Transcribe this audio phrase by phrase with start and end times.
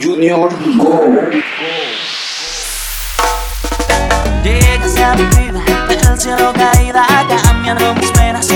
[0.00, 1.00] Junior Go.
[4.42, 7.06] Llegas a mi vida, del cielo caída,
[7.44, 8.48] cambian mis penas.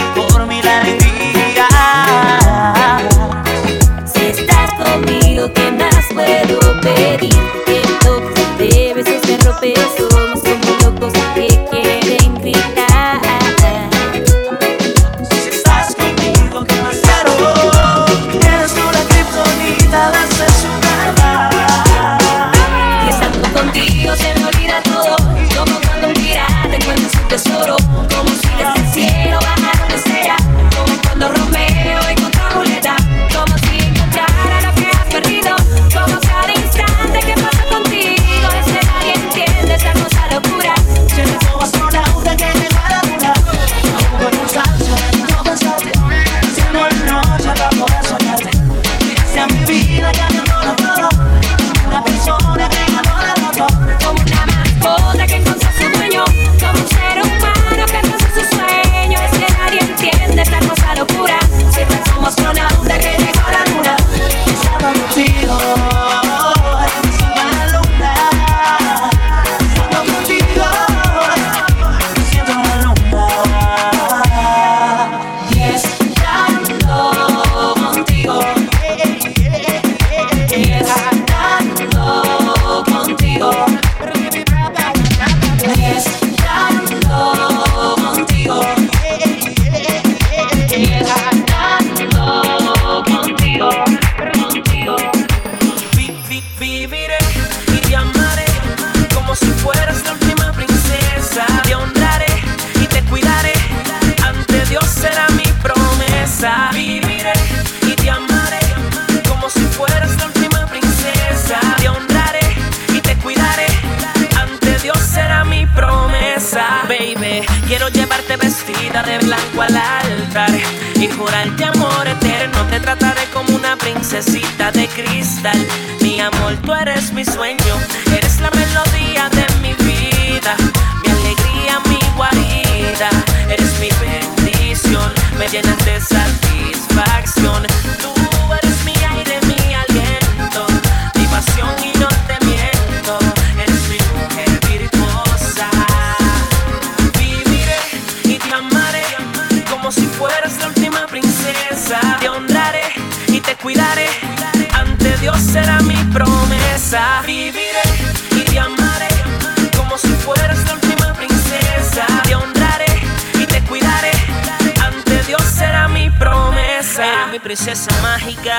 [126.00, 127.74] Mi amor, tú eres mi sueño,
[128.16, 130.56] eres la melodía de mi vida,
[131.02, 133.10] mi alegría, mi guarida,
[133.50, 136.00] eres mi bendición, me llenas de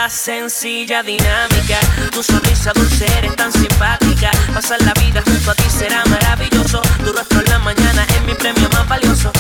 [0.09, 1.79] sencilla dinámica.
[2.11, 4.31] Tu sonrisa dulce eres tan simpática.
[4.53, 6.81] Pasar la vida junto a ti será maravilloso.
[7.03, 9.31] Tu rostro en la mañana es mi premio más valioso.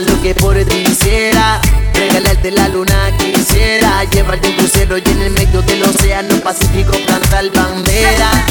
[0.00, 1.60] lo que por ti hiciera.
[1.92, 6.92] Regalarte la luna que quisiera, llevarte el crucero y en el medio del océano Pacífico
[7.06, 8.44] plantar bandera.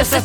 [0.00, 0.22] Ese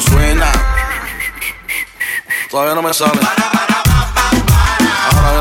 [0.00, 0.50] suena.
[2.50, 3.20] Todavía no me sale.
[5.12, 5.38] Ahora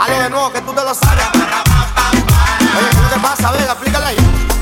[0.00, 0.22] a ver.
[0.22, 1.26] De nuevo, que tú te lo sabes.
[1.34, 3.50] Oye, ¿qué te pasa?
[3.52, 4.55] Vega, explícale ahí.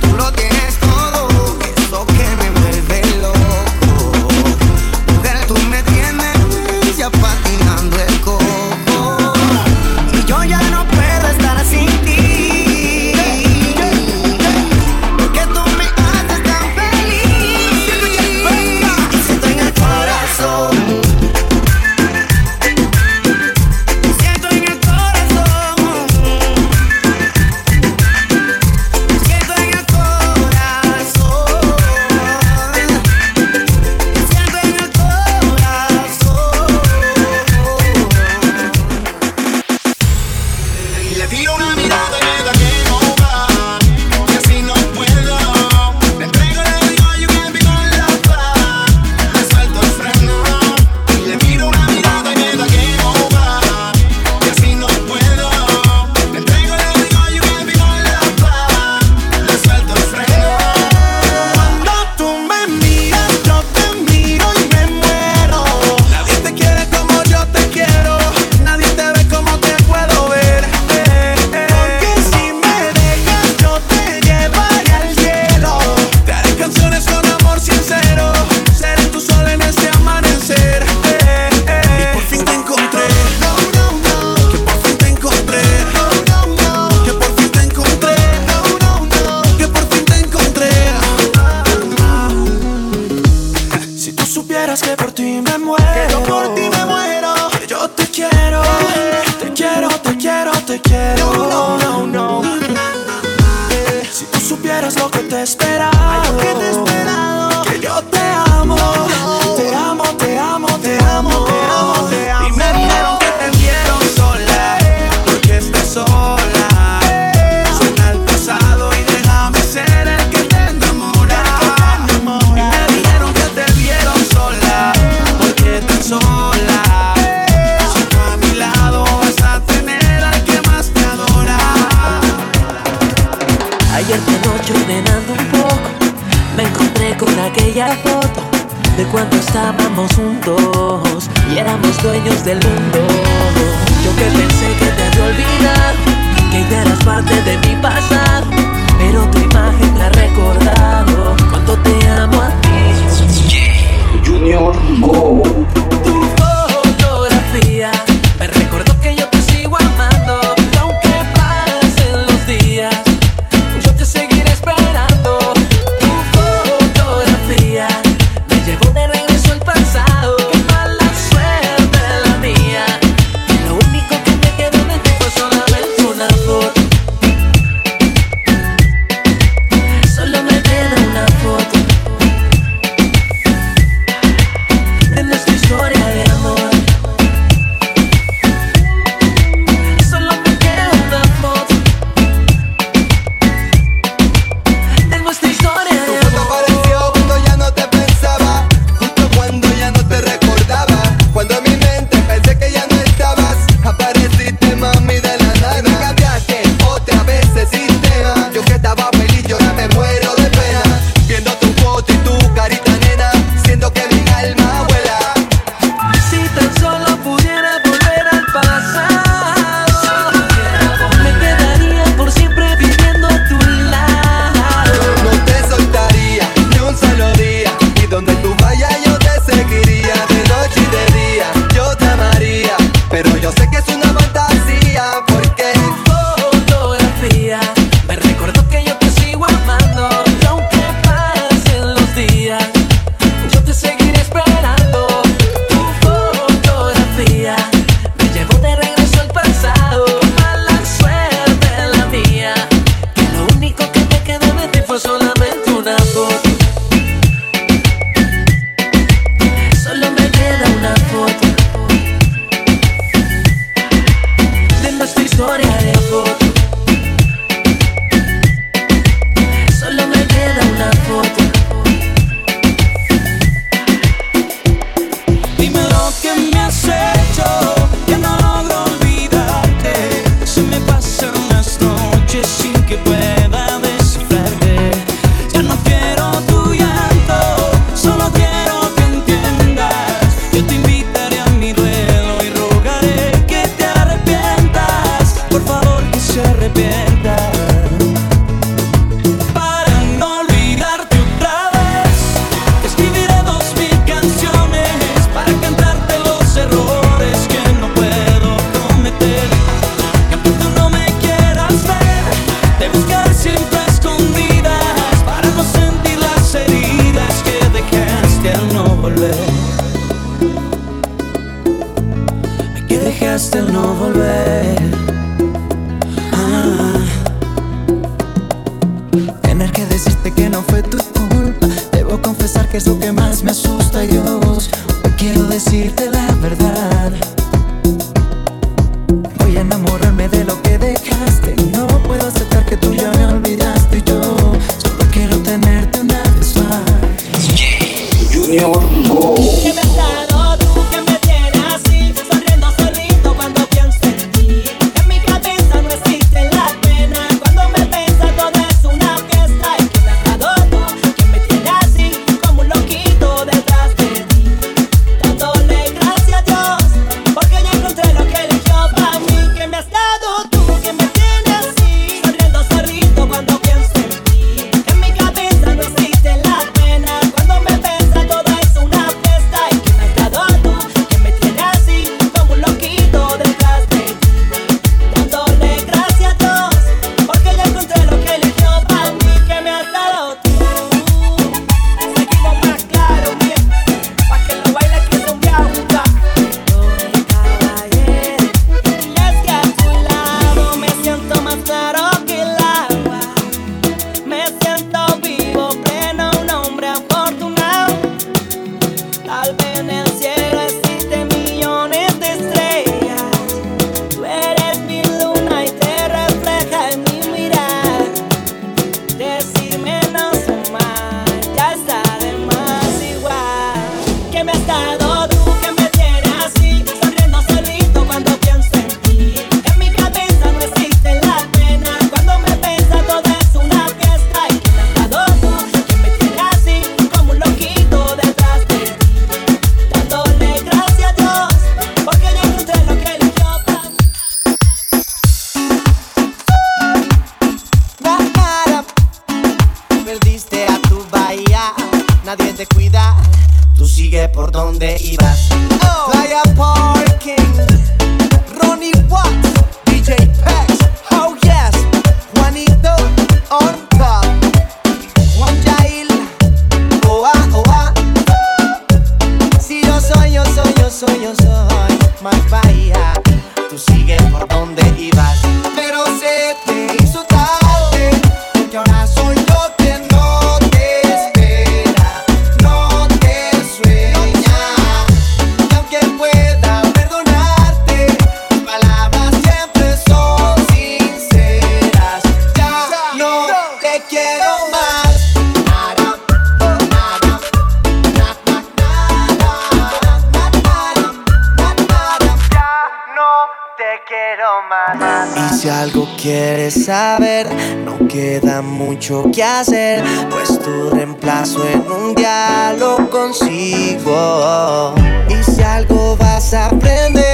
[506.87, 514.95] no queda mucho que hacer, pues tu reemplazo en un día lo consigo.
[515.31, 517.34] Y si algo vas a aprender,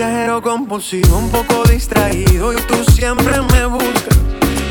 [0.00, 4.16] Viajero compulsivo, un poco distraído y tú siempre me buscas.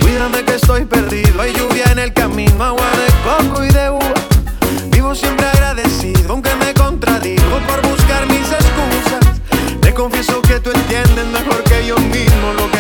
[0.02, 4.14] Cuídame que estoy perdido, hay lluvia en el camino, agua de coco y de uva.
[4.90, 9.40] Vivo siempre agradecido, aunque me contradigo por buscar mis excusas.
[9.80, 12.79] Te confieso que tú entiendes mejor que yo mismo lo que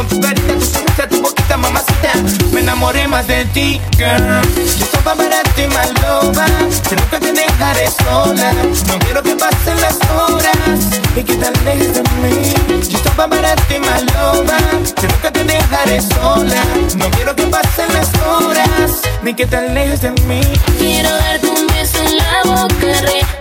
[0.00, 2.12] con tu carita, tu sonrisa, tu boquita, mamacita.
[2.52, 4.40] Me enamoré más de ti, girl.
[4.56, 6.46] Yo estaba para ti, maloba.
[6.88, 8.52] Que nunca te dejaré sola.
[8.88, 10.80] No quiero que pasen las horas
[11.14, 12.54] y que te alejes de mí.
[12.88, 14.56] Yo estaba para ti, maloba.
[14.98, 16.62] Que nunca te dejaré sola.
[16.96, 20.40] No quiero que pasen las horas ni que te alejes de mí.
[20.78, 23.39] Quiero darte un beso en la boca, re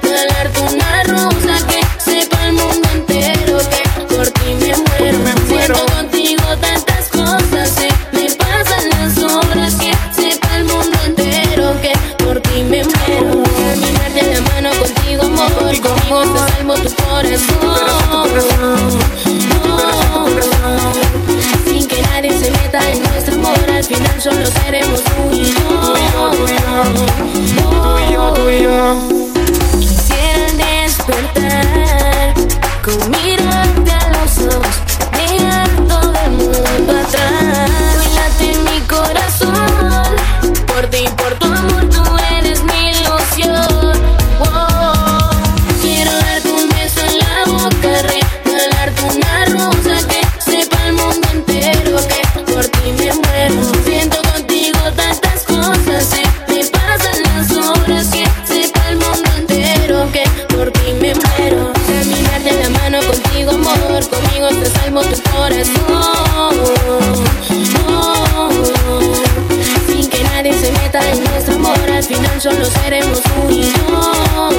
[72.39, 74.49] solo seremos uno.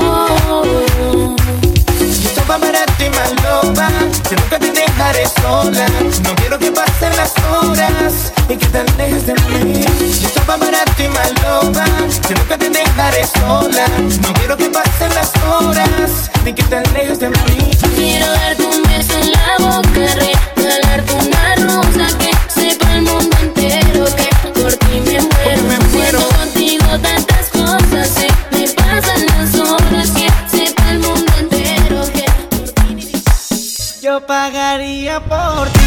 [0.00, 0.64] No,
[1.06, 1.36] no.
[2.46, 3.88] para ti, maloba.
[4.28, 5.86] Que nunca te dejaré sola.
[6.22, 9.84] No quiero que pasen las horas y que te alejes de mí.
[10.34, 11.84] Yo para ti, maloba.
[12.28, 13.86] Que nunca te dejaré sola.
[14.20, 17.70] No quiero que pasen las horas ni que te alejes de mí.
[17.94, 20.31] Quiero darte un beso en la boca.
[35.20, 35.81] por ti.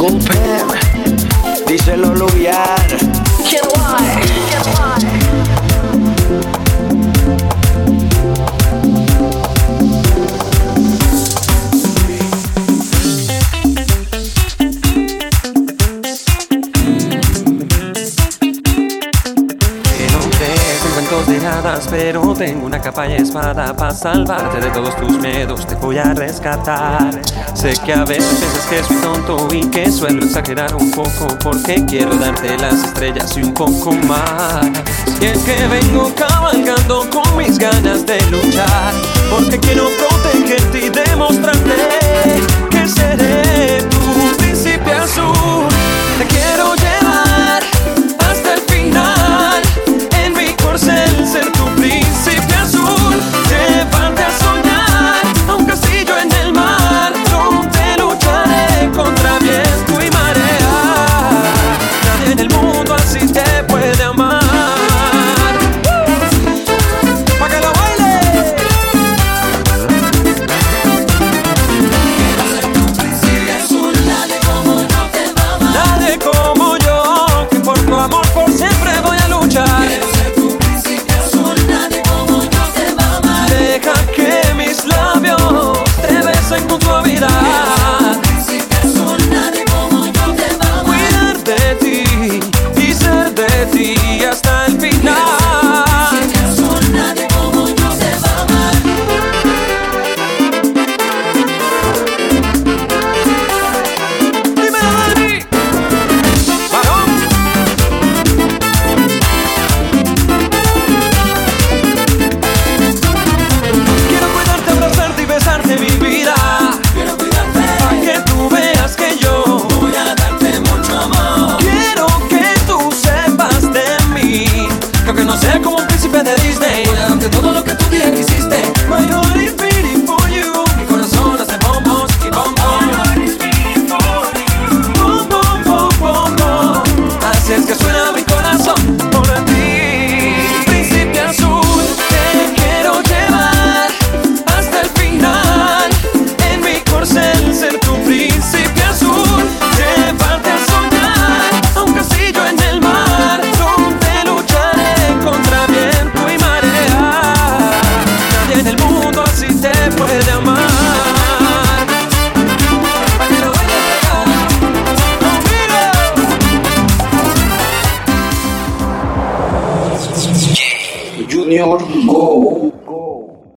[0.00, 0.64] Cooper,
[1.66, 2.86] díselo Lubiar.
[3.46, 3.70] ¿Quién
[21.90, 25.66] pero tengo una capa y espada para salvarte de todos tus miedos.
[25.66, 27.10] Te voy a rescatar.
[27.60, 31.84] Sé que a veces piensas que soy tonto y que suelo exagerar un poco porque
[31.86, 34.66] quiero darte las estrellas y un poco más.
[35.20, 38.94] Y es que vengo cabalgando con mis ganas de luchar
[39.28, 41.74] porque quiero protegerte y demostrarte
[42.70, 45.68] que seré tu príncipe azul.
[46.16, 47.62] Te quiero llevar
[48.20, 49.62] hasta el final
[50.24, 51.59] en mi corcel.